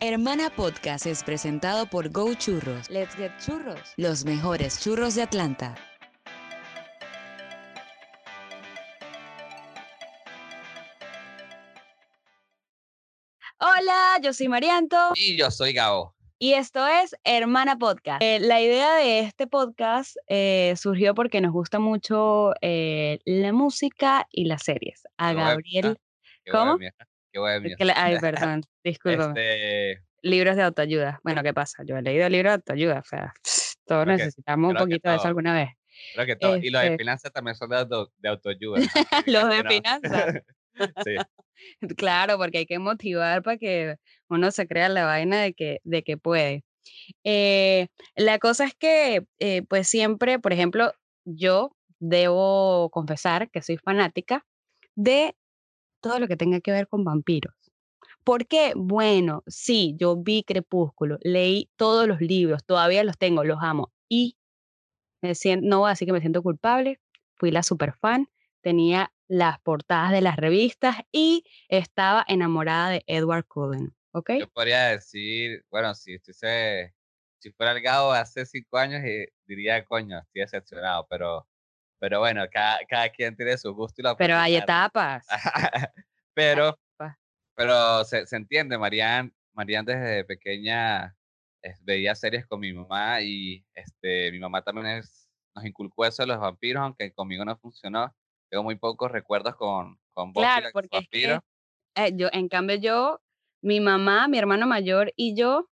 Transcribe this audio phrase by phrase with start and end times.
[0.00, 3.94] Hermana Podcast es presentado por Go Churros, Let's get churros.
[3.96, 5.74] los mejores churros de Atlanta.
[13.58, 16.14] Hola, yo soy Marianto Y yo soy Gabo.
[16.38, 18.22] y esto es Hermana Podcast.
[18.22, 24.26] Eh, la idea de este podcast eh, surgió porque nos gusta mucho eh, la música
[24.30, 25.04] y las series.
[25.16, 25.98] A Gabriel,
[26.50, 26.76] ¿Cómo?
[27.76, 28.62] Qué ay, perdón.
[28.82, 31.20] Este, Libros de autoayuda.
[31.22, 31.82] Bueno, ¿qué pasa?
[31.84, 33.32] Yo he leído libros de autoayuda, o sea,
[33.86, 35.68] todos Creo que- necesitamos un poquito de eso alguna vez.
[36.14, 36.56] creo que todo.
[36.56, 38.76] Y los de Este- finanzas también son de, auto- de autoayuda.
[39.26, 40.42] Los de finanzas.
[41.06, 41.16] sí.
[41.96, 43.96] Claro, porque hay que motivar para que
[44.28, 46.64] uno se crea la vaina de que, de que puede.
[47.24, 50.92] Eh, la cosa es que, eh, pues siempre, por ejemplo,
[51.24, 54.44] yo debo confesar que soy fanática
[54.96, 55.34] de
[56.06, 57.54] todo lo que tenga que ver con vampiros.
[58.22, 58.72] ¿Por qué?
[58.76, 63.92] Bueno, sí, yo vi Crepúsculo, leí todos los libros, todavía los tengo, los amo.
[64.08, 64.36] Y
[65.20, 67.00] me siento, no voy a decir que me siento culpable,
[67.34, 68.28] fui la super fan,
[68.60, 74.30] tenía las portadas de las revistas y estaba enamorada de Edward Cullen, ¿ok?
[74.38, 76.94] Yo podría decir, bueno, si estuviese,
[77.38, 81.48] si fuera el Gabo hace cinco años, eh, diría, coño, estoy decepcionado, pero,
[81.98, 85.26] pero bueno, cada, cada quien tiene su gusto y la Pero hay etapas.
[86.34, 86.78] pero,
[87.54, 91.16] pero se, se entiende, Marian, Marian desde pequeña
[91.62, 96.22] es- veía series con mi mamá y este, mi mamá también es, nos inculcó eso
[96.22, 98.14] de los vampiros, aunque conmigo no funcionó.
[98.48, 101.44] Tengo muy pocos recuerdos con, con Buffy Claro, la porque es que vampiro.
[101.96, 103.20] eh, yo, en cambio yo,
[103.62, 105.68] mi mamá, mi hermano mayor y yo,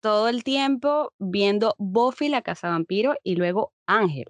[0.00, 4.26] todo el tiempo viendo Buffy la Casa Vampiro y luego Ángel.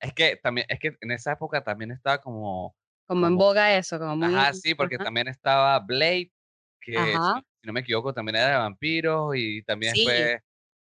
[0.00, 3.98] Es que también, es que en esa época también estaba como, Como en boga eso,
[3.98, 4.26] como muy...
[4.36, 5.04] ajá, sí, porque ajá.
[5.04, 6.32] también estaba Blade,
[6.80, 10.02] que si no- si no me equivoco también era de vampiros y también Sí.
[10.02, 10.42] fue,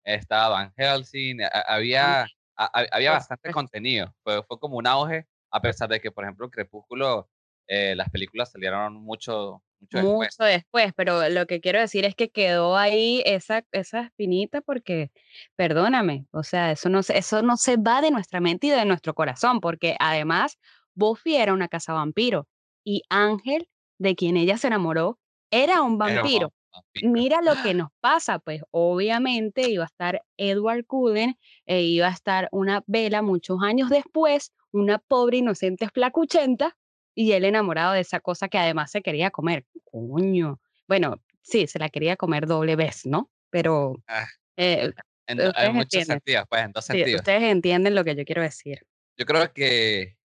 [0.05, 5.61] estaba Van Helsing, había, a- a- había bastante contenido, fue, fue como un auge, a
[5.63, 7.31] pesar de que, por ejemplo, Crepúsculo,
[7.73, 10.31] eh, las películas salieron mucho, mucho después.
[10.39, 15.11] mucho después, pero lo que quiero decir es que quedó ahí esa, esa espinita porque,
[15.57, 18.85] perdóname, o sea, eso no, se, eso no se va de nuestra mente y de
[18.85, 20.59] nuestro corazón, porque además
[20.95, 22.49] Buffy era una casa vampiro
[22.85, 23.69] y Ángel,
[23.99, 25.19] de quien ella se enamoró,
[25.51, 26.53] era un Era un vampiro.
[26.73, 27.13] vampiro.
[27.13, 32.11] Mira lo que nos pasa, pues obviamente iba a estar Edward Cullen e iba a
[32.13, 36.77] estar una vela muchos años después, una pobre inocente flacuchenta,
[37.15, 39.67] y él enamorado de esa cosa que además se quería comer.
[39.85, 40.61] Coño.
[40.89, 43.31] Bueno, sí, se la quería comer doble vez, ¿no?
[43.51, 44.93] Pero Ah, eh,
[45.27, 47.21] En, muchos sentidos, pues, en dos sí, sentidos.
[47.21, 48.87] ustedes entienden lo que yo quiero decir.
[49.17, 50.17] Yo creo que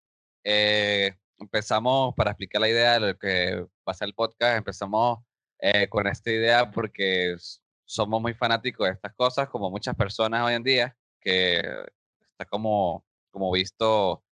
[0.44, 5.20] eh, empezamos, para explicar la idea de lo que va a ser el podcast, empezamos
[5.60, 7.36] eh, con esta idea porque
[7.86, 11.58] somos muy fanáticos de estas cosas, como muchas personas hoy en día, que
[12.32, 14.24] está como, como visto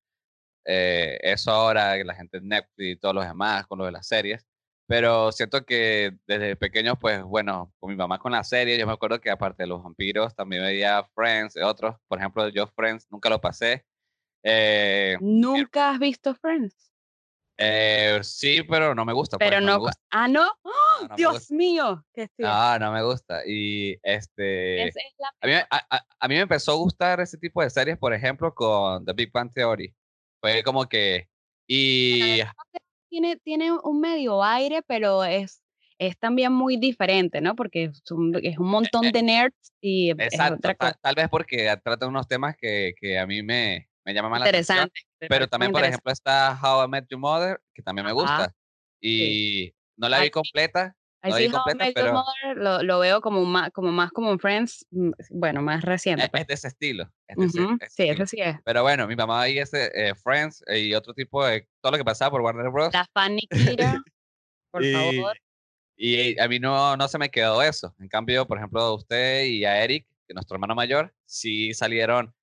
[0.65, 4.07] eh, eso ahora, la gente en Netflix y todos los demás, con lo de las
[4.07, 4.45] series.
[4.87, 8.93] Pero siento que desde pequeños, pues bueno, con mi mamá con la serie, yo me
[8.93, 11.95] acuerdo que aparte de los vampiros, también veía Friends, y otros.
[12.07, 13.83] Por ejemplo, yo Friends nunca lo pasé.
[14.43, 16.91] Eh, ¿Nunca has visto Friends?
[17.57, 19.37] eh, sí, pero no me gusta.
[19.37, 19.79] pues, Pero me no.
[19.79, 19.99] gusta.
[20.11, 20.43] Ah, no.
[20.43, 20.71] ¡Ah!
[21.01, 22.05] No, no Dios mío.
[22.13, 23.41] qué estoy- No, no me gusta.
[23.45, 26.75] Y este, Esa es la a mí, me- a, a- a mí me empezó a
[26.75, 29.93] gustar ese tipo de series, por ejemplo, con The Big Bang Theory.
[30.45, 31.27] Fue como que,
[31.65, 32.43] y
[33.09, 35.63] tiene, tiene un medio aire, pero es,
[35.97, 37.55] es también muy diferente, ¿no?
[37.55, 41.29] Porque es un, es un montón eh, de nerds y exacto, otra cosa tal vez
[41.29, 44.91] porque trata unos temas que, que a mí me, me llaman más la atención.
[45.17, 48.55] Pero también, por ejemplo, está How I Met Your Mother, que también me Ajá, gusta.
[49.01, 50.29] Y no la vi sí.
[50.29, 50.95] completa,
[51.31, 54.39] No I Met Your pero Mother lo, lo veo como más, como más como en
[54.39, 56.23] Friends, mm, bueno, más reciente.
[56.25, 56.41] es, pues.
[56.41, 57.11] es de ese estilo.
[57.27, 58.23] Es de ese- Ujú, ese Sí, estilo.
[58.23, 58.57] eso sí es.
[58.63, 61.97] Pero bueno, mi mamá veía ese eh, Friends eh, y otro tipo de todo lo
[61.97, 62.93] que pasaba por Warner Bros.
[62.93, 63.47] La fan Nikita,
[64.71, 65.37] por y, favor.
[65.97, 67.95] y a mí no, no se me quedó eso.
[67.99, 71.73] En cambio, por ejemplo, a usted y a Eric, que es nuestro hermano mayor, sí
[71.73, 72.33] salieron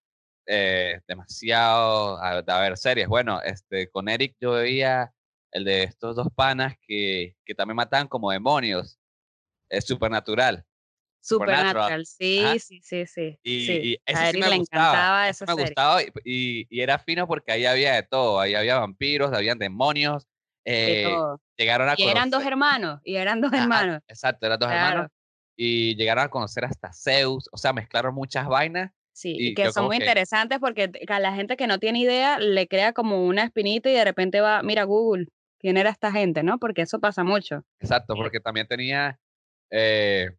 [0.46, 3.06] eh, demasiado a, a ver series.
[3.08, 5.12] Bueno, este, con Eric yo veía
[5.52, 8.98] el de estos dos panas que, que también matan como demonios.
[9.68, 10.64] Es supernatural.
[11.24, 13.38] Supernatural, sí, sí, sí, sí.
[13.44, 13.80] Y, sí.
[13.84, 14.84] y ese A sí me le gustaba.
[14.88, 15.64] encantaba esa me serie.
[15.66, 18.40] gustaba y, y- y era fino porque ahí había de todo.
[18.40, 20.26] Ahí había vampiros, habían demonios.
[20.64, 21.40] de eh, todo.
[21.56, 24.02] llegaron a Y eran dos conocer- hermanos, y eran dos Ajá, hermanos.
[24.08, 24.88] Exacto, eran dos Claro.
[24.90, 25.10] hermanos.
[25.56, 27.48] Y llegaron a conocer hasta Zeus.
[27.52, 28.90] O sea, mezclaron muchas vainas.
[29.14, 32.38] Sí, Y que son muy que- interesantes porque a la gente que no tiene idea
[32.40, 35.28] le crea como una espinita y de repente va, mira Google,
[35.62, 36.58] quién era esta gente, ¿no?
[36.58, 37.64] Porque eso pasa mucho.
[37.80, 39.18] Exacto, porque también tenía
[39.70, 40.30] eh,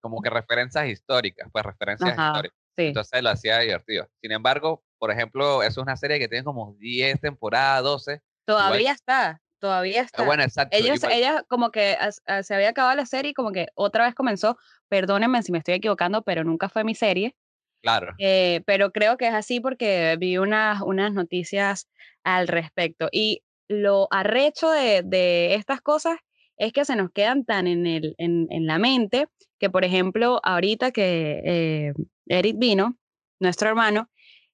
[0.00, 2.58] como que referencias históricas, pues referencias Ajá, históricas.
[2.76, 2.82] sí.
[2.86, 4.08] Entonces lo hacía divertido.
[4.20, 8.20] Sin embargo, por ejemplo, eso es una serie que tiene como 10 temporadas, 12.
[8.46, 10.22] Todavía está, todavía Ah, está.
[10.24, 10.76] Bueno, exacto.
[10.76, 13.68] Ellos, igual- ella como que as- a- se había acabado la serie y como que
[13.74, 14.56] otra vez comenzó,
[14.88, 17.36] perdónenme si me estoy equivocando, pero nunca fue mi serie,
[17.82, 18.14] Claro.
[18.18, 21.88] eh, pero creo que es así porque vi unas, unas noticias
[22.24, 23.08] al respecto.
[23.12, 26.18] Y lo arrecho de, de estas cosas
[26.56, 29.26] es que se nos quedan tan en, el, en, en la mente
[29.58, 31.92] que, por ejemplo, ahorita que eh,
[32.26, 32.98] Eric vino,
[33.40, 34.10] nuestro hermano,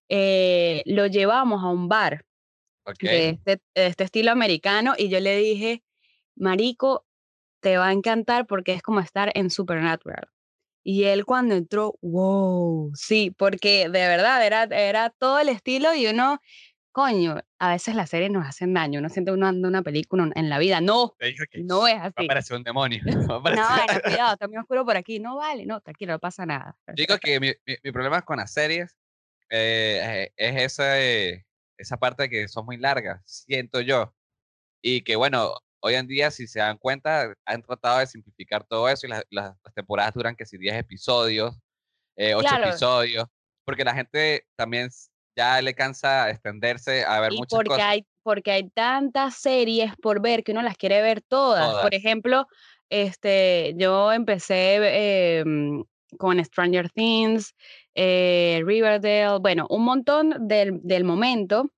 [0.08, 2.24] eh, lo llevamos a un bar
[3.00, 5.82] de este, de este estilo americano y yo le dije,
[6.36, 7.04] Marico,
[7.60, 10.28] te va a encantar porque es como estar en Supernatural.
[10.84, 16.06] Y él cuando entró, wow, sí, porque de verdad era, era todo el estilo y
[16.06, 16.40] uno,
[16.98, 20.48] coño, a veces las series nos hacen daño, uno siente uno anda una película en
[20.48, 21.14] la vida, no,
[21.64, 22.24] no es así.
[22.24, 23.00] aparecer un demonio.
[23.04, 26.76] No, bueno, cuidado, muy oscuro por aquí, no vale, no, tranquilo, no pasa nada.
[26.94, 28.96] Digo que mi, mi- mi problema con las series
[29.48, 31.46] eh, es esa, eh,
[31.76, 34.12] esa parte que son muy largas, siento yo.
[34.82, 38.88] Y que bueno, hoy en día, si se dan cuenta, han tratado de simplificar todo
[38.88, 41.56] eso y las, las- las temporadas duran que si 10 episodios,
[42.16, 42.68] eh, 8 Claro.
[42.70, 43.26] episodios,
[43.64, 44.90] porque la gente también
[45.38, 47.86] ya le cansa extenderse a ver y muchas porque cosas.
[47.86, 51.66] hay porque hay tantas series por ver que uno las quiere ver todas.
[51.66, 51.82] Todas.
[51.82, 52.46] Por ejemplo,
[52.90, 55.44] este, yo empecé eh,
[56.18, 57.54] con Stranger Things,
[57.94, 61.70] eh, Riverdale, bueno, un montón del, del momento,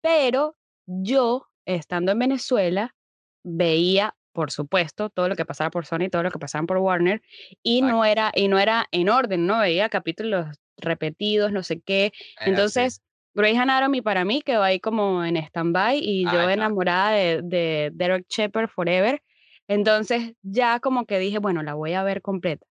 [0.00, 0.54] pero
[0.86, 2.94] yo, estando en Venezuela,
[3.42, 7.20] veía, por supuesto, todo lo que pasaba por Sony, todo lo que pasaba por Warner,
[7.64, 12.12] y no era, y no era en orden, no veía capítulos repetidos, no sé qué,
[12.36, 12.50] así.
[12.50, 13.02] entonces,
[13.34, 17.90] Grey's Anatomy para mí quedó ahí como en stand-by y Ah, yo enamorada de, de
[17.94, 19.22] Derek Shepard Forever.
[19.68, 22.66] Entonces, ya como que dije, bueno, la voy a ver completa.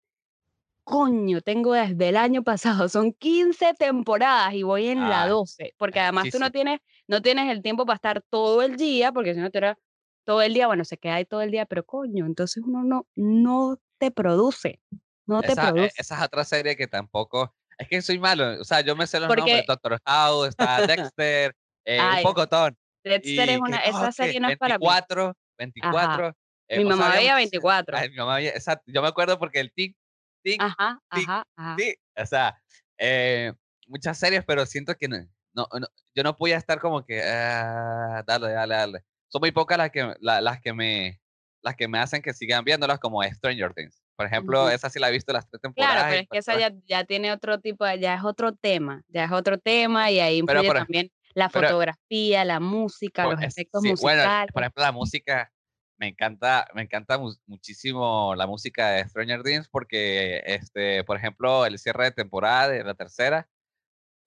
[0.83, 2.43] Coño, tengo desde el año
[2.83, 6.51] pasado, son 15 temporadas y voy en la Ah, 12, porque es además tú no
[6.51, 9.77] tienes, no tienes el tiempo para estar todo el día, porque si no te era
[10.25, 13.07] todo el día, bueno, se queda ahí todo el día, pero coño, entonces uno no,
[13.15, 14.79] no te produce,
[15.25, 15.95] no te Esa, eh, produce.
[15.97, 17.55] esa es otra serie que tampoco.
[17.77, 18.59] Es que soy malo.
[18.61, 20.77] O sea, yo me sé los Porque- nombres: Doctor House, está
[21.13, 21.53] Dexter,
[21.85, 22.77] eh, un Ay, pocotón.
[23.03, 24.85] Dexter es Y una, que, esa oh, serie no es para mí.
[24.87, 26.33] 24, 24.
[26.69, 27.97] eh, Mi mamá veía muchas- 24.
[27.97, 28.83] Ay, mi mamá veía, exacto.
[28.87, 29.95] Yo me acuerdo porque el tic,
[30.43, 31.75] tic, Ajá, tic, ajá, ajá.
[31.75, 31.99] tic.
[32.17, 32.59] O sea,
[32.97, 33.53] eh,
[33.87, 35.17] muchas series, pero siento que no,
[35.53, 38.99] no, no- yo no podía estar como que, ah, dale, dale, dale.
[39.27, 41.19] Son muy pocas las que, la- las que me
[41.61, 43.99] las que me hacen que sigan viéndolas como Stranger Things.
[44.15, 45.93] Por ejemplo, esa sí la he visto las tres temporadas.
[45.95, 49.03] Claro, pero es que pues, esa ya, ya tiene otro tipo, ya es otro tema,
[49.09, 52.59] ya es otro tema y ahí Pero influye por ej- también la pero- fotografía, la
[52.61, 54.51] música, Pues, los efectos sí, bueno, musicales.
[54.53, 55.51] por ejemplo, la música,
[55.97, 61.65] me encanta, me encanta mu- muchísimo la música de Stranger Things porque, este, por ejemplo,
[61.65, 63.49] el cierre de temporada de la tercera,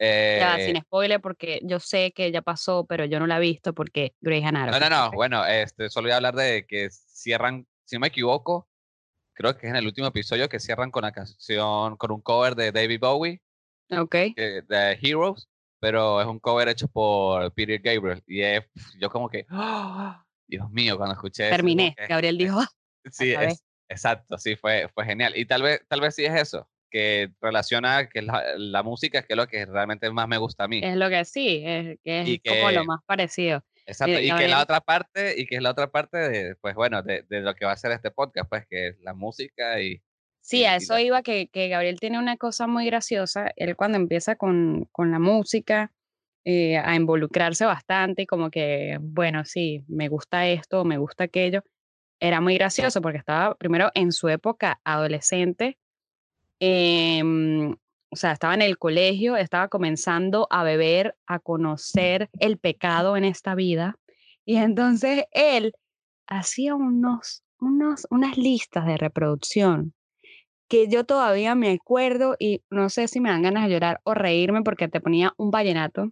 [0.00, 3.40] Ya eh, sin spoiler porque yo sé que ya pasó, pero yo no la he
[3.40, 4.78] visto porque Grey's Anatomy.
[4.78, 8.08] no, no, no, bueno, este, solo voy a hablar de que cierran, si no me
[8.08, 8.68] equivoco,
[9.38, 12.56] creo que es en el último episodio que cierran con la canción, con un cover
[12.56, 13.40] de David Bowie,
[13.90, 14.10] Ok.
[14.34, 15.48] que- de Heroes,
[15.80, 18.64] pero es un cover hecho por Peter Gabriel y es,
[18.98, 20.24] yo como que, ¡ah!
[20.48, 21.94] Dios mío, cuando escuché eso, Terminé.
[21.96, 22.68] que- Gabriel dijo, "Ah,
[23.12, 23.46] Sí, acabé".
[23.52, 25.34] es, exacto, sí, fue, fue genial.
[25.36, 29.34] Y tal vez, tal vez sí es eso, que relaciona que la, la música, que
[29.34, 30.80] es lo que realmente más me gusta a mí.
[30.82, 33.62] es lo que sí, es, que es como lo más parecido.
[33.88, 36.56] Exacto, mira, y que Gabriel- la otra parte, y que es la otra parte de,
[36.56, 39.14] pues bueno, de, de lo que va a ser este podcast, pues que es la
[39.14, 40.02] música y...
[40.40, 43.50] Sí, y- a y eso la- iba que, que Gabriel tiene una cosa muy graciosa.
[43.56, 45.90] Él cuando empieza con, con la música,
[46.44, 51.62] eh, a involucrarse bastante y como que, bueno, sí, me gusta esto, me gusta aquello,
[52.20, 55.78] era muy gracioso porque estaba primero en su época adolescente,
[56.60, 57.74] em,
[58.10, 63.24] o sea, estaba en el colegio, estaba comenzando a beber, a conocer el pecado en
[63.24, 63.96] esta vida.
[64.44, 65.72] Y entonces él
[66.26, 69.94] hacía unos, unos, unas listas de reproducción
[70.68, 74.12] que yo todavía me acuerdo y no sé si me dan ganas de llorar o
[74.14, 76.10] reírme porque te ponía un vallenato,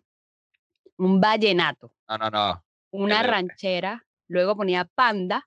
[0.96, 2.64] un vallenato, No, no, no.
[2.90, 5.46] una ranchera, luego ponía panda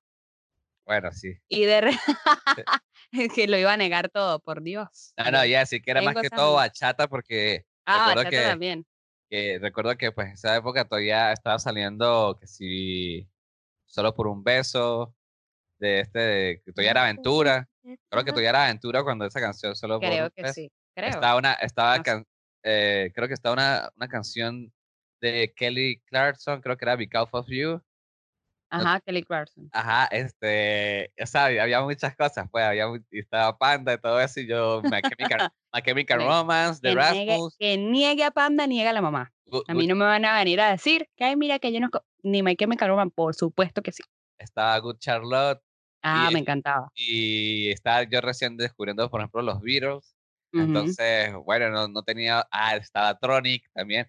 [0.86, 1.34] Bueno, sí.
[1.48, 1.92] y de re-
[3.36, 5.14] que lo iba a negar todo, por Dios.
[5.18, 8.50] No, no, ya, sí que era más que todo bachata porque Ah, recuerdo bachata que-
[8.50, 8.86] también.
[9.30, 13.28] que recuerdo que pues en esa época todavía estaba saliendo que si
[13.86, 15.16] solo por un beso
[15.80, 17.70] de este de, que todavía era aventura
[18.10, 20.72] creo que todavía era aventura cuando esa canción solo por Creo un que beso sí,
[20.96, 21.10] creo.
[21.12, 22.26] estaba una estaba No can-
[22.64, 24.74] eh, creo que estaba una, una canción
[25.22, 27.82] de Kelly Clarkson creo que era Because of You
[28.70, 29.70] Ajá, Kelly Clarkson.
[29.72, 34.48] Ajá, este, o sea, había muchas cosas, pues, había, estaba Panda y todo eso, y
[34.48, 37.56] yo, My Chemical, My Chemical Romance, The Rasmus.
[37.58, 39.34] que niegue a Panda, niega a la mamá.
[39.68, 41.90] A mí no me van a venir a decir que, ay, mira, que yo no,
[42.22, 44.04] ni My Chemical Romance, por supuesto que sí.
[44.38, 45.62] Estaba Good Charlotte.
[46.02, 46.90] Ah, me encantaba.
[46.96, 50.16] Y estaba yo recién descubriendo, por ejemplo, los Beatles.
[50.52, 54.08] Entonces, bueno, no, no tenía, ah, estaba Tronic también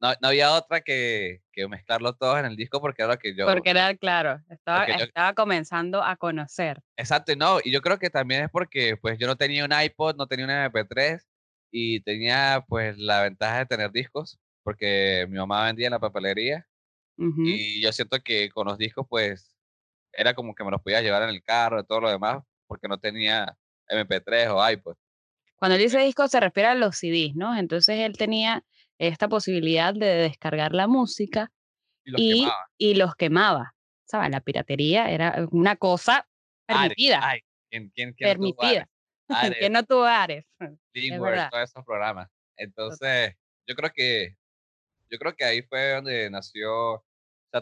[0.00, 3.34] no, no, había otra que, que, mezclarlo todos en el disco porque era lo que
[3.34, 3.46] yo...
[3.46, 6.80] Porque era, claro, estaba, estaba comenzando a conocer.
[6.96, 10.16] Exacto, no, y yo creo que también es porque pues yo no tenía un iPod,
[10.16, 11.20] no tenía un MP3
[11.70, 16.66] y tenía pues la ventaja de tener discos porque mi mamá vendía en la papelería
[17.18, 19.56] y yo siento que con los discos pues
[20.12, 22.88] era como que me los podía llevar en el carro y todo lo demás porque
[22.88, 23.56] no tenía
[23.88, 24.96] MP3 o iPod.
[25.56, 27.56] Cuando él dice disco se refiere a los CDs, ¿no?
[27.56, 28.64] Entonces él tenía
[28.98, 31.50] esta posibilidad de descargar la música
[32.04, 32.46] y,
[32.78, 33.74] y, los quemaba.
[34.04, 34.30] ¿Sabes?
[34.30, 36.28] La piratería era una cosa
[36.66, 37.34] permitida.
[37.70, 38.88] ¿quién, quién, permitida.
[39.58, 40.44] ¿Quién no tuvo Ares?
[41.50, 42.28] todos esos programas.
[42.56, 43.34] Entonces,
[43.66, 44.36] yo creo que
[45.10, 47.04] yo creo que ahí fue donde nació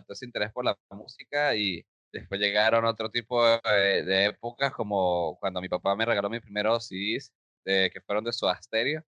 [0.09, 5.69] ese interés por la música y después llegaron otro tipo de, épocas como cuando mi
[5.69, 7.33] papá me regaló mis primeros CDs
[7.65, 9.05] que fueron de su Asterio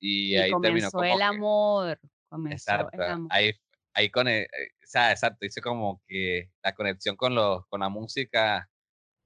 [0.00, 2.00] y, ahí terminó como el amor.
[2.28, 3.52] Comenzó exacto, Ahí,
[3.94, 7.80] ahí con el, eh, o sea, exacto, hice como que la conexión con, los, con
[7.80, 8.68] la música.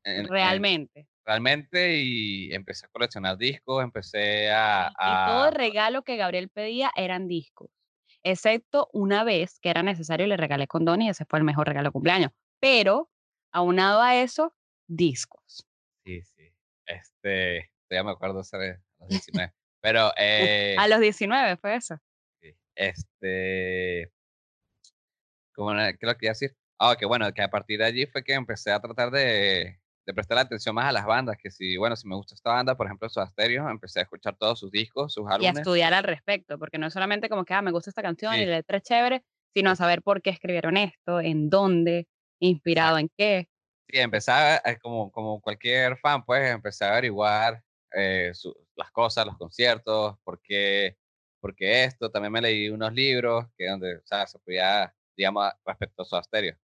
[0.05, 1.09] realmente.
[1.25, 6.91] realmente y empecé a coleccionar discos, empecé a, Y todo el regalo que Gabriel pedía
[6.97, 7.71] eran discos,
[8.23, 11.89] excepto una vez que era necesario le regalé condón y ese fue el mejor regalo
[11.89, 12.31] de cumpleaños.
[12.61, 13.11] Pero,
[13.51, 14.55] aunado a eso,
[14.87, 15.67] discos.
[16.05, 16.53] Sí, sí.
[16.87, 18.57] Este, ya me acuerdo, a
[19.01, 19.53] los 19.
[19.81, 20.13] Pero.
[20.17, 21.99] Eh, a los 19 fue eso.
[22.75, 24.11] Este.
[25.55, 26.57] ¿Cómo, ¿Qué lo quería decir?
[26.79, 30.15] Ah, que bueno, que a partir de allí fue que empecé a tratar de, de
[30.15, 31.37] prestar atención más a las bandas.
[31.41, 34.37] Que si, bueno, si me gusta esta banda, por ejemplo, su Asterio, empecé a escuchar
[34.37, 35.55] todos sus discos, sus álbumes.
[35.55, 38.03] Y a estudiar al respecto, porque no es solamente como que, ah, me gusta esta
[38.03, 42.09] canción y la letra es chévere, sino a saber por qué escribieron esto, en dónde,
[42.41, 43.49] inspirado en qué.
[43.89, 47.63] Sí, empecé a, como, como cualquier fan, pues empecé a averiguar
[47.95, 48.33] eh,
[48.77, 50.97] las cosas, los conciertos, porque
[51.43, 56.03] porque esto, también me leí unos libros que donde, o sea, se podía, digamos, respecto
[56.03, 56.57] a su asterio.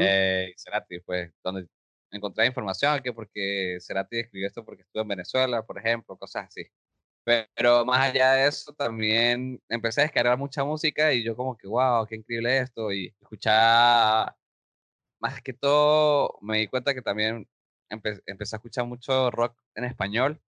[0.00, 1.68] eh, Cerati, pues, donde
[2.10, 6.66] encontré información que porque Cerati escribió esto porque estuvo en Venezuela, por ejemplo, cosas así.
[7.24, 11.68] Pero más allá de eso, también empecé a descargar mucha música y yo como que,
[11.68, 12.92] wow, qué increíble esto.
[12.92, 14.34] Y escuchar,
[15.20, 17.48] más que todo, me di cuenta que también
[17.90, 20.40] empecé a escuchar mucho rock en español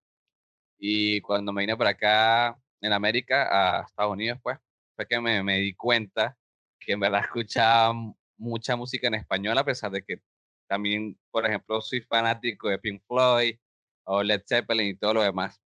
[0.77, 3.47] y cuando me vine para acá, en América,
[3.79, 4.57] a Estados Unidos, pues,
[4.95, 6.37] fue que me, me di cuenta
[6.79, 7.93] que en verdad escuchaba
[8.37, 10.21] mucha música en español, a pesar de que
[10.67, 13.55] también, por ejemplo, soy fanático de Pink Floyd
[14.03, 15.61] o Led Zeppelin y todo lo demás.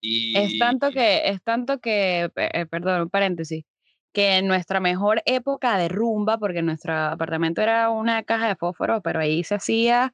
[0.00, 3.64] Y, es tanto que, es tanto que, eh, perdón, un paréntesis,
[4.12, 9.00] que en nuestra mejor época de rumba, porque nuestro apartamento era una caja de fósforo,
[9.00, 10.12] pero ahí se hacía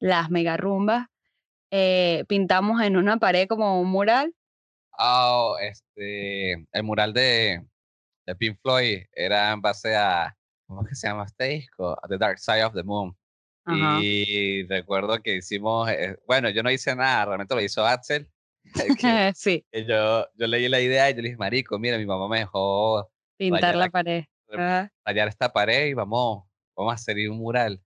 [0.00, 1.08] las mega rumbas,
[1.70, 4.34] eh, pintamos en una pared como un mural.
[4.98, 7.64] Oh, este, el mural de,
[8.26, 11.96] de Pink Floyd era en base a, ¿cómo es que se llama este disco?
[12.08, 13.16] The Dark Side of the Moon.
[14.00, 18.28] Y recuerdo que hicimos, eh, bueno, yo no hice nada, realmente lo hizo Axel.
[19.34, 19.64] sí.
[19.86, 23.10] yo, yo leí la idea y yo le dije, marico, mira, mi mamá me dejó
[23.36, 24.24] pintar la pared.
[25.04, 26.44] Tallar esta pared y vamos,
[26.74, 27.80] vamos a hacer un mural.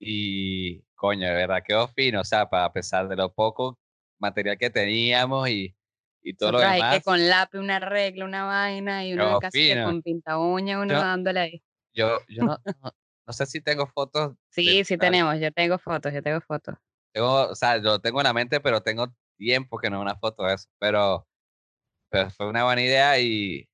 [0.00, 3.78] Y coño, de verdad quedó fino, o sea, a pesar de lo poco
[4.18, 5.76] material que teníamos y,
[6.22, 6.96] y todo lo demás.
[6.96, 11.40] que con lápiz, una regla, una vaina y uno casi con pinta uña, uno dándole
[11.40, 11.62] ahí.
[11.92, 12.58] Yo, yo no,
[13.26, 14.34] no, sé si tengo fotos.
[14.48, 16.74] Sí, sí tenemos, yo tengo fotos, yo tengo fotos.
[17.12, 20.16] Tengo, o sea, lo tengo en la mente, pero tengo tiempo que no es una
[20.16, 20.70] foto de eso.
[20.78, 21.28] Pero,
[22.08, 23.68] pero fue una buena idea y,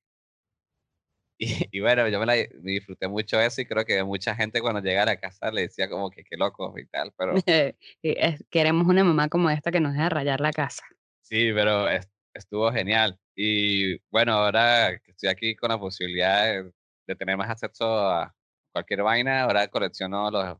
[1.43, 5.01] y, bueno, yo me, la, disfruté mucho eso y creo que mucha gente cuando llega
[5.01, 7.33] a la casa le decía como que qué loco y tal, pero...
[8.51, 10.83] Queremos una mamá como esta que nos deja rayar la casa.
[11.21, 11.87] Sí, pero
[12.35, 13.19] estuvo genial.
[13.35, 16.63] Y bueno, ahora que estoy aquí con la posibilidad
[17.07, 18.33] de, tener más acceso a
[18.71, 20.57] cualquier vaina, ahora colecciono los,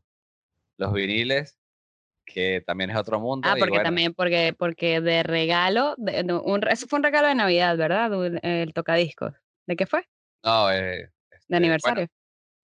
[0.78, 1.58] los viniles,
[2.26, 3.48] que también es otro mundo.
[3.48, 8.10] Ah, porque también, porque, porque de regalo, un, eso fue un regalo de Navidad, ¿verdad?
[8.42, 9.32] El tocadiscos.
[9.66, 10.04] ¿De qué fue?
[10.44, 12.06] No, eh, de este, aniversario.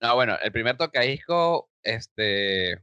[0.00, 2.82] no, bueno, el primer tocadisco, este,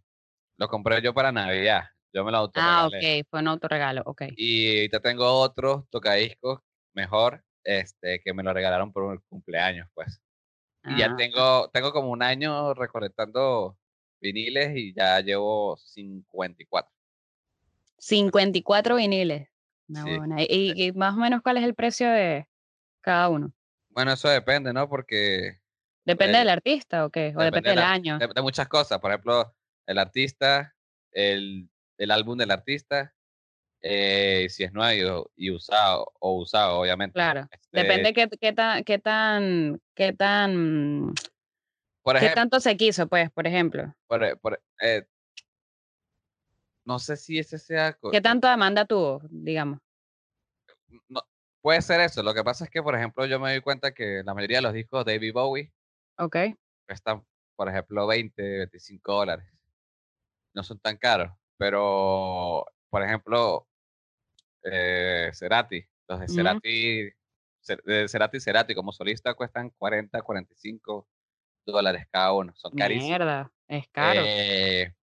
[0.58, 1.84] lo compré yo para Navidad.
[2.14, 2.98] Yo me lo autorregalé.
[2.98, 4.24] Ah, ok, fue un autorregalo, ok.
[4.38, 6.62] Y ahorita tengo otro tocadiscos
[6.94, 10.22] mejor, este, que me lo regalaron por un cumpleaños, pues.
[10.86, 11.16] Y ya ah.
[11.18, 13.78] tengo, tengo como un año recolectando
[14.22, 16.90] viniles y ya llevo 54.
[17.98, 19.50] 54 viniles.
[19.88, 20.10] Una Sí.
[20.10, 20.42] huevona.
[20.42, 22.48] ¿Y, y más o menos cuál es el precio de
[23.02, 23.52] cada uno?
[23.96, 24.90] Bueno, eso depende, ¿no?
[24.90, 25.60] Porque
[26.06, 27.34] ¿Depende Eh, del artista o qué?
[27.36, 28.20] ¿O depende depende del de la- año?
[28.20, 29.00] de, de muchas cosas.
[29.00, 29.56] Por ejemplo,
[29.88, 30.76] el artista,
[31.12, 33.14] el, el álbum del artista,
[33.82, 37.14] eh, si es nuevo y, usado, o usado, obviamente.
[37.14, 37.48] Claro.
[37.50, 41.14] Este, Depende qué, qué tan, qué tan, qué tan,
[42.04, 43.96] Por qué tanto se quiso, pues, por ejemplo.
[44.08, 45.08] por, e- por- eh,
[46.86, 47.98] no sé si ese sea.
[48.12, 49.80] ¿Qué tanta demanda tuvo, digamos?
[51.10, 51.22] no,
[51.66, 52.22] puede ser eso.
[52.22, 54.62] Lo que pasa es que, por ejemplo, yo me doy cuenta que la mayoría de
[54.62, 55.74] los discos de David Bowie
[56.20, 56.36] Ok.
[56.88, 59.48] cuestan, por ejemplo, 20, 25 dólares.
[60.54, 61.32] No son tan caros.
[61.58, 63.68] Pero, por ejemplo,
[64.62, 66.28] eh, Cerati, los de.
[66.28, 67.10] Cerati,
[67.68, 71.08] Cer- de Cerati Cerati como solista cuestan 40, 45
[71.66, 72.54] dólares cada uno.
[72.56, 73.10] Son carísimos.
[73.10, 74.22] Mierda, es caro.
[74.24, 74.94] Eh,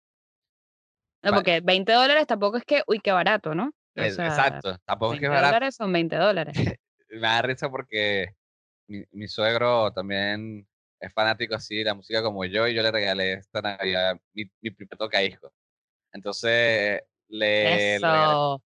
[1.24, 3.72] no, porque 20 dólares tampoco es que, uy, qué barato, ¿no?
[3.96, 4.78] O sea, exacto.
[4.84, 5.54] Tampoco es 20 que es barato.
[5.54, 6.54] dólares son 20 dólares.
[7.10, 8.34] Me da risa porque
[8.88, 10.66] mi, mi suegro también
[10.98, 14.44] es fanático así de la música como yo y yo le regalé esta Navidad mi,
[14.60, 15.52] mi primer tocadisco.
[16.12, 18.62] Entonces le, Eso.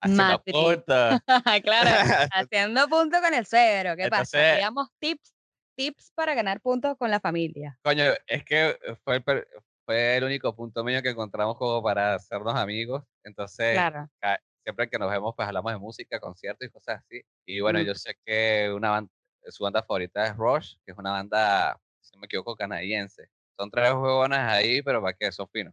[0.00, 0.84] haciendo punto.
[1.62, 1.90] claro,
[2.32, 3.96] haciendo punto con el suegro.
[3.96, 4.38] ¿Qué pasa?
[4.38, 5.34] Entonces- Digamos tips,
[5.76, 7.78] tips para ganar puntos con la familia.
[7.82, 9.46] Coño, es que fue el,
[9.84, 13.04] fue el único punto mío que encontramos como para hacernos amigos.
[13.24, 14.08] Entonces, Claro.
[14.18, 17.22] ca- siempre que nos vemos, pues hablamos de música, conciertos y cosas así.
[17.46, 17.82] Y bueno, Mm.
[17.84, 19.08] yo sé que una ban-
[19.48, 23.28] su banda favorita es Rush, que es una banda, si no me equivoco, canadiense.
[23.56, 25.72] Son tres huevonas ahí, pero para qué, son finos.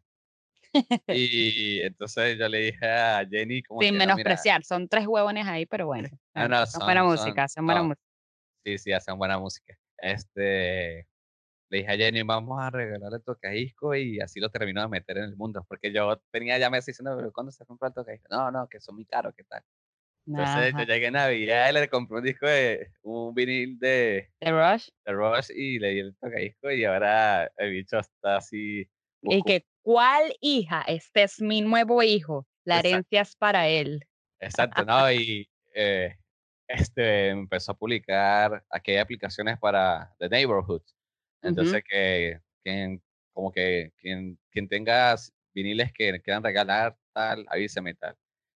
[1.08, 5.48] Y entonces yo le dije a Jenny, como Sin "No, mira, menospreciar, son tres huevones
[5.48, 6.10] ahí, pero bueno.
[6.36, 7.88] No, eh, no, son buena son- música, son- hacen buena no.
[7.88, 8.08] música.
[8.64, 9.76] Sí, sí, hacen buena música.
[9.98, 11.08] Este,
[11.74, 15.18] le dije a Jenny, vamos a regalarle el tocadisco y así lo terminó de meter
[15.18, 15.66] en el mundo.
[15.68, 18.28] Porque yo tenía ya meses diciendo, pero ¿cuándo se compra el tocadisco?
[18.30, 19.64] No, no, que son muy caros, ¿qué tal?
[20.28, 20.86] Entonces yo Ajá.
[20.86, 24.90] llegué en Navidad y le compré un disco de, un vinil de, The Rush.
[25.04, 28.88] de Rush y le di el tocadisco y ahora el bicho está así.
[29.24, 30.84] Y que, ¿cuál hija?
[30.84, 32.46] Este es mi nuevo hijo.
[32.66, 32.90] La Exacto.
[32.90, 34.06] herencia es para él.
[34.40, 35.12] Exacto, ¿no?
[35.12, 36.16] Y eh,
[36.68, 40.84] este empezó a publicar aquí hay aplicaciones para The Neighborhood.
[41.44, 43.02] Entonces que quien
[43.34, 45.16] como que quien, quien tenga
[45.54, 48.16] viniles que quieran regalar, tal, avíseme y tal.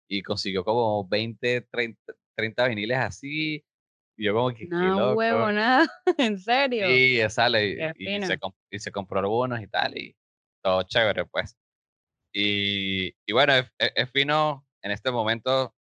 [0.09, 3.65] Y consiguió como 20, 30, 30 viniles así.
[4.17, 5.87] Y yo como que, No huevo, nada.
[6.17, 6.87] ¿En serio?
[6.87, 7.89] Sí, sale.
[7.95, 8.37] Y, y se,
[8.71, 9.97] y se compró algunos y tal.
[9.97, 10.15] Y
[10.63, 11.55] todo chévere, pues.
[12.33, 15.75] Y, y bueno, es, es- es fino en este momento.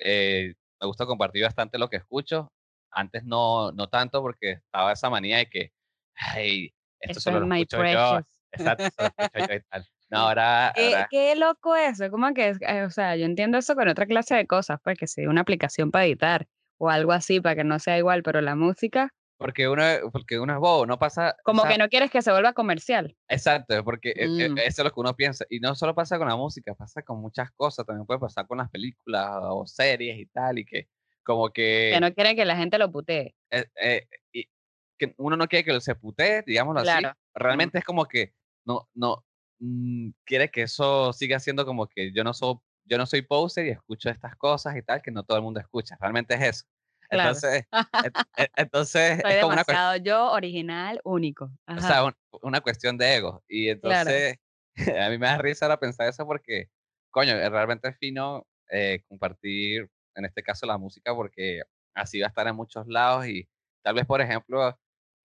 [0.00, 2.52] eh, me gusta compartir bastante lo que escucho.
[2.92, 5.72] Antes no, no tanto porque estaba esa manía de que,
[6.16, 7.82] ay, esto solo es lo escucho yo.
[7.82, 8.40] precious.
[8.52, 9.86] Exacto, solo lo escucho yo y tal.
[10.10, 13.58] No, ahora, Qué, ahora- qué loco eso, como que, es- eh, o sea, yo entiendo
[13.58, 16.46] eso con otra clase de cosas, pues que sea una aplicación para editar
[16.78, 20.52] o algo así para que no sea igual, pero la música, porque uno, porque uno
[20.54, 21.34] es bobo, no pasa.
[21.44, 23.16] como o sea, que no quieres que se vuelva comercial.
[23.28, 24.58] Exacto, porque e- e- Mm.
[24.58, 25.44] eso es lo que uno piensa.
[25.50, 27.84] Y no solo pasa con la música, pasa con muchas cosas.
[27.84, 30.60] También puede pasar con las películas o series y tal.
[30.60, 30.88] Y que
[31.24, 33.34] como que, Que no quiere que la gente lo putee.
[33.50, 34.06] eh, eh,
[35.08, 36.90] que uno no quiere que se putee, digámoslo así.
[36.98, 37.16] Claro.
[37.34, 38.34] Realmente es como que
[38.66, 39.24] no, no
[39.58, 43.66] mm, quiere que eso siga siendo como que yo no soy, yo no soy poser
[43.66, 45.96] y escucho estas cosas y tal, que no todo el mundo escucha.
[46.00, 46.64] Realmente es eso.
[47.08, 47.30] Claro.
[47.30, 47.66] Entonces,
[48.36, 50.04] et- entonces Soy es como una cuestión.
[50.04, 51.50] yo, original, único.
[51.66, 53.42] O sea, un- una cuestión de ego.
[53.48, 54.10] Y Claro.
[54.10, 54.38] entonces,
[55.06, 56.68] a mí me da risa ahora pensar eso porque,
[57.10, 61.62] coño, es realmente fino eh, compartir, en este caso, la música porque
[61.94, 63.48] así va a estar en muchos lados y
[63.82, 64.76] tal vez, por ejemplo,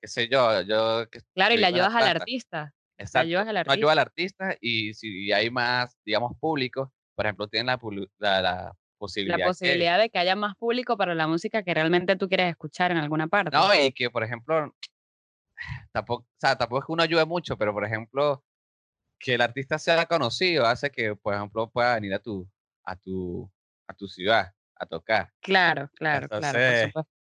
[0.01, 2.73] qué sé yo, yo claro, y le ayudas al artista.
[2.97, 3.19] Exacto.
[3.27, 7.67] ayudas al no ayuda al artista y si hay más, digamos, público, por ejemplo, tienen
[7.67, 11.25] la, pulu- la, la posibilidad, La que- posibilidad de que haya más público para la
[11.27, 13.55] música que realmente tú quieres escuchar en alguna parte.
[13.55, 14.75] No, y que, por ejemplo,
[15.93, 18.43] tampoco, o sea, tampoco es que uno ayude mucho, pero, por ejemplo,
[19.17, 22.49] que el artista sea conocido hace que, por ejemplo, pueda venir a tu,
[22.83, 23.49] a tu,
[23.87, 25.31] a tu ciudad a tocar.
[25.41, 26.29] Claro, claro, claro.
[26.29, 27.11] por Entonces, supuesto.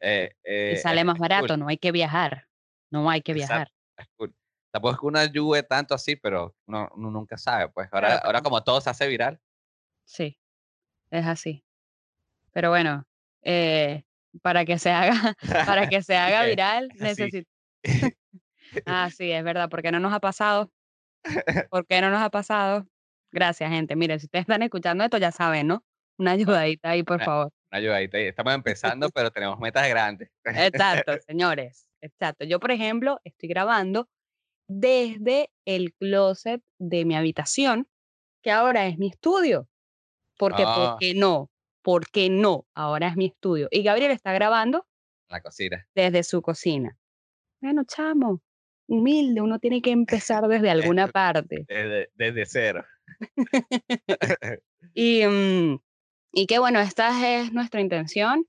[0.00, 2.46] Eh, eh, Y sale es- más barato, cool, no hay que viajar.
[2.90, 3.70] No hay que viajar.
[3.96, 4.34] es cool.
[4.72, 7.68] Tampoco es que uno ayude tanto así, pero uno, uno nunca sabe.
[7.68, 9.40] Pues ahora, Claro, ahora como todo se hace viral,
[10.04, 10.38] Sí,
[11.10, 11.64] es así.
[12.52, 13.06] Pero bueno,
[13.42, 14.04] eh,
[14.42, 15.36] para que se haga,
[15.76, 17.50] para que se haga viral, necesito.
[18.86, 20.70] Ah, sí, es verdad, porque no nos ha pasado.
[21.70, 22.86] ¿Por qué no nos ha pasado?
[23.32, 23.96] Gracias, gente.
[23.96, 25.84] Miren, si ustedes están escuchando esto, ya saben, ¿no?
[26.18, 27.52] Una ayudadita ahí, por favor.
[27.70, 28.18] Una ayudadita.
[28.18, 28.26] ahí.
[28.26, 30.30] Estamos empezando, pero tenemos metas grandes.
[30.44, 31.86] Exacto, señores.
[32.00, 32.44] Exacto.
[32.44, 34.08] Yo, por ejemplo, estoy grabando
[34.68, 37.88] desde el closet de mi habitación,
[38.42, 39.68] que ahora es mi estudio.
[40.38, 40.96] Porque, ¿por Ah.
[40.98, 41.50] qué no?
[41.82, 42.66] ¿Por qué no?
[42.74, 43.68] Ahora es mi estudio.
[43.70, 44.86] Y Gabriel está grabando
[45.28, 45.86] La cocina.
[45.94, 46.96] desde su cocina.
[47.60, 48.40] Bueno, chamo,
[48.88, 51.64] humilde, uno tiene que empezar desde alguna parte.
[51.68, 52.84] Desde, desde cero.
[54.94, 55.78] Y, mm,
[56.32, 58.46] y que bueno, esta es nuestra intención,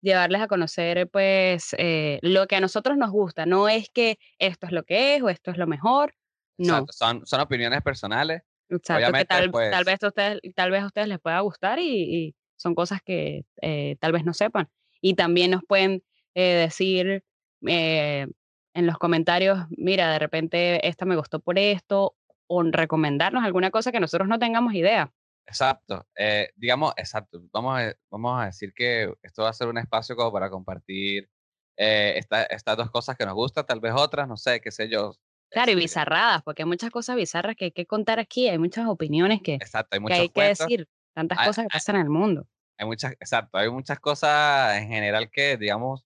[0.00, 3.46] llevarles a conocer pues eh, lo que a nosotros nos gusta.
[3.46, 6.14] No es que esto es lo que es o esto es lo mejor.
[6.58, 8.42] No, Exacto, Son, son opiniones personales.
[8.68, 11.78] exacto, obviamente, tal, tal pues- vez a ustedes, tal vez a ustedes les pueda gustar
[11.78, 11.84] y,
[12.26, 14.68] y son cosas que eh, tal vez no sepan.
[15.00, 16.02] Y también nos pueden
[16.34, 17.24] eh, decir
[17.66, 18.26] eh,
[18.74, 22.14] en los comentarios, mira, de repente esta me gustó por esto,
[22.46, 25.12] o recomendarnos alguna cosa que nosotros no tengamos idea.
[25.46, 26.06] Exacto.
[26.16, 27.42] eh, digamos, exacto.
[27.52, 31.28] Vamos a, vamos a decir que esto va a ser un espacio como para compartir
[31.76, 34.88] eh, esta- estas dos cosas que nos gustan, tal vez otras, no sé, qué sé
[34.88, 35.12] yo.
[35.50, 38.58] Claro, y este, bizarradas, porque hay muchas cosas bizarras que hay que contar aquí, hay
[38.58, 42.10] muchas opiniones que, Exacto, hay que hay decir, tantas Hay- cosas que pasan en el
[42.10, 42.46] mundo.
[42.78, 46.04] Hay muchas, exacto, hay muchas cosas en general que, digamos,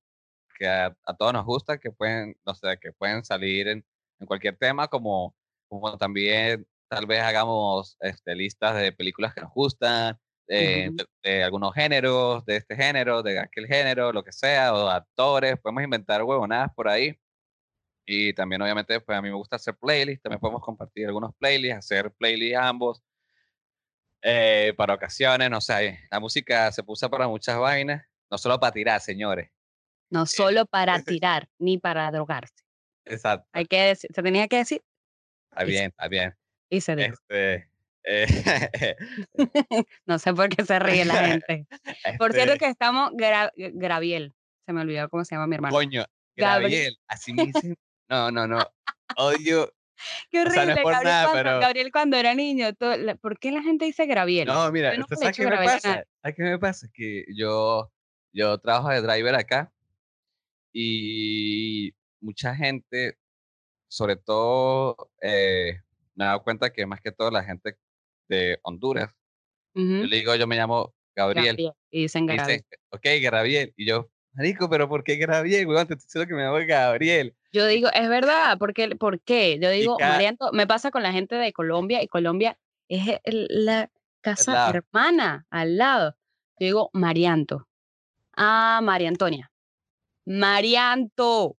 [0.59, 3.87] que a, a todos nos gusta, que pueden, no sé, que pueden salir en,
[4.20, 5.35] en cualquier tema, como,
[5.68, 11.44] como también tal vez hagamos este, listas de películas que nos gustan, eh, de, de
[11.44, 16.22] algunos géneros, de este género, de aquel género, lo que sea, o actores, podemos inventar
[16.22, 17.18] huevonadas por ahí.
[18.07, 21.79] Y también, obviamente, pues a mí me gusta hacer playlists, también podemos compartir algunos playlists,
[21.79, 23.03] hacer playlists ambos
[24.22, 28.72] eh, para ocasiones, no sé, la música se puso para muchas vainas, no solo para
[28.72, 29.51] tirar, señores.
[30.11, 32.55] No solo para tirar ni para drogarse.
[33.05, 34.83] Exacto, Hay que decir, se tenía que decir
[35.59, 36.38] está bien, está bien.
[36.70, 37.14] Y se dijo.
[37.28, 37.70] Este,
[38.04, 38.26] eh,
[40.07, 41.66] No sé por qué se ríe la gente.
[42.18, 44.35] Por cierto este, que estamos, Gra- Graviel,
[44.66, 45.74] se me olvidó cómo se llama mi hermano.
[45.74, 46.04] coño,
[46.37, 46.70] Gabriel.
[46.72, 47.76] Gabriel, así me dicen,
[48.09, 48.59] no, no, no,
[49.16, 49.72] odio,
[50.31, 52.72] Qué o sea, no horrible, es por Gabriel, nada, cuando, pero- Gabriel cuando era niño.
[52.74, 54.46] todo- la- ¿Por qué la gente dice Graviel?
[54.46, 56.04] no, mira, Yo nunca ¿usted le he sabe dicho qué me pasa?
[56.22, 56.87] ¿Sabes qué me pasa?
[56.94, 57.90] Que yo,
[58.33, 59.72] yo trabajo de driver acá
[60.72, 63.18] y mucha gente,
[63.88, 65.81] sobre todo, eh,
[66.18, 67.78] me he dado cuenta que más que todo la gente
[68.28, 69.14] de Honduras,
[69.74, 72.64] Ujú, yo le digo, yo me llamo Gabriel, Gabriel, Y dicen Gabriel.
[72.90, 75.87] ok, Gabriel, y yo, marico, pero ¿por qué Gabriel, weón?
[75.87, 77.37] Te estoy diciendo que me llamo Gabriel.
[77.52, 79.59] Yo digo, es verdad, porque, ¿por qué?
[79.61, 83.46] Yo digo, cada- Marianto, me pasa con la gente de Colombia y Colombia es el-
[83.50, 86.16] la casa hermana al lado.
[86.59, 87.68] Yo digo, Marianto.
[88.37, 89.52] Ah, María Antonia.
[90.26, 91.57] Marianto.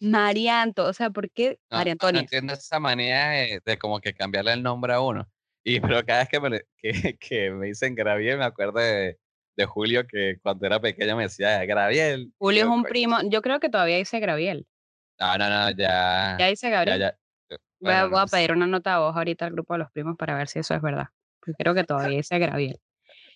[0.00, 0.86] Marianto.
[0.86, 2.20] O sea, ¿por qué No, María no, no Antonia?
[2.22, 5.28] entiendo esa manera de, de como que cambiarle el nombre a uno.
[5.64, 9.18] Y pero cada vez que me, que, que me dicen Gabriel, me acuerdo de,
[9.56, 12.32] de Julio que cuando era pequeño me decía Gabriel.
[12.32, 13.18] y Julio es un primo.
[13.28, 14.66] Yo creo que todavía dice Gabriel.
[15.20, 16.36] No, no, no, ya.
[16.38, 17.00] Ya dice Ya, Gabriel.
[17.00, 17.08] ya.
[17.50, 18.36] eh, Voy, a, bueno, voy a no sé.
[18.36, 20.74] pedir una nota de voz ahorita al grupo de los primos para ver si eso
[20.74, 21.08] es verdad.
[21.40, 22.80] Porque creo que todavía dice Gabriel.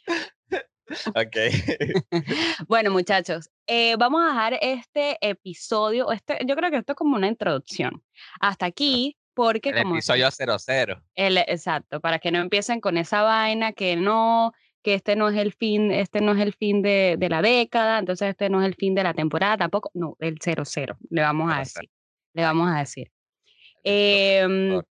[1.15, 1.37] Ok.
[2.69, 7.17] Bueno, muchachos, eh, vamos a dejar este episodio, este, yo creo que esto es como
[7.17, 8.03] una introducción.
[8.41, 11.03] Hasta aquí, porque El como episodio 00.
[11.15, 15.37] el, exacto, para que no empiecen con esa vaina que no, que este no es
[15.37, 18.67] el fin, este no es el fin de, de la década, entonces este no es
[18.67, 21.59] el fin de la temporada tampoco, no, el 00, le vamos a 00.
[21.65, 21.91] decir,
[22.35, 23.11] le vamos a decir.
[23.85, 24.87] Favor.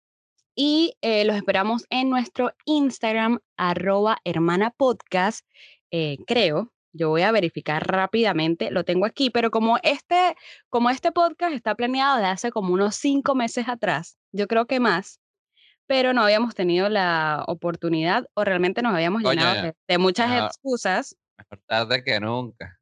[0.54, 5.46] y eh, los esperamos en nuestro Instagram, arroba hermana podcast,
[5.90, 6.72] eh, creo.
[6.92, 10.36] Yo voy a verificar rápidamente, lo tengo aquí, pero como este,
[10.68, 14.80] como este podcast está planeado de hace como unos cinco meses atrás, yo creo que
[14.80, 15.20] más,
[15.86, 20.30] pero no habíamos tenido la oportunidad o realmente nos habíamos Coño, llenado de, de muchas
[20.30, 20.46] no.
[20.46, 21.16] excusas.
[21.36, 22.78] Mejor tarde que nunca.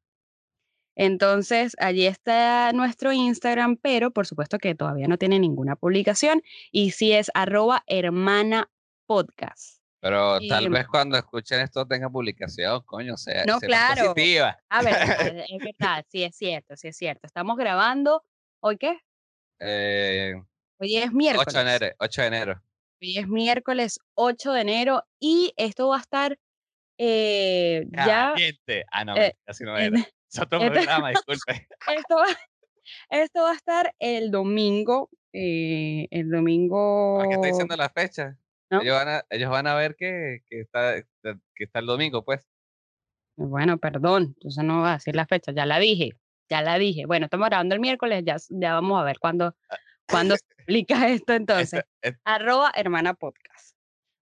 [0.97, 6.42] Entonces, allí está nuestro Instagram, pero por supuesto que todavía no tiene ninguna publicación.
[6.73, 8.71] Y si es arroba hermana
[9.07, 9.76] podcast.
[10.07, 14.14] Pero Y- tal vez cuando escuchen esto tenga publicación, coño, sea, No, será claro.
[14.14, 14.57] positiva.
[14.69, 15.01] Ah, verdad,
[15.51, 17.27] es verdad, sí es cierto, sí es cierto.
[17.27, 18.23] Estamos grabando,
[18.61, 19.01] ¿hoy qué?
[19.59, 20.35] Eh,
[20.79, 21.55] Hoy es 8 miércoles.
[21.55, 21.87] de enero.
[21.99, 22.62] 8 de enero.
[23.03, 26.38] Hoy es miércoles 8 de enero y esto va a estar
[26.99, 28.85] eh, ya, Caliente.
[28.92, 29.90] Ah, no, eh, así no era.
[30.33, 31.66] Es otro este- programa, disculpe.
[31.97, 32.27] esto, va,
[33.11, 37.16] esto va a estar el domingo, eh, el domingo...
[37.19, 38.37] ¿Para qué está diciendo la fecha?
[38.71, 38.81] ¿No?
[38.83, 42.47] Ellos, van a, ellos van a ver que, que, está, que está el domingo, pues.
[43.37, 46.11] Bueno, perdón, entonces no voy a decir la fecha, ya la dije,
[46.49, 47.07] ya la dije.
[47.07, 49.55] Bueno, estamos grabando el miércoles, ya, ya vamos a ver cuándo,
[50.09, 51.83] cuándo se publica esto entonces.
[52.01, 53.77] Es- Arroba hermana podcast.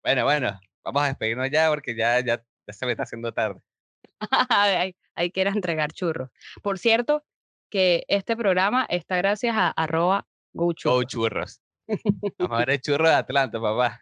[0.03, 3.61] bueno, bueno, vamos a despedirnos ya porque ya, ya, ya se me está haciendo tarde.
[4.49, 6.29] hay, hay que ir a entregar churros.
[6.63, 7.23] Por cierto,
[7.69, 11.05] que este programa está gracias a arroba Go gochurros.
[11.07, 11.61] churros.
[12.39, 14.01] Vamos a ver el churro de Atlanta, papá.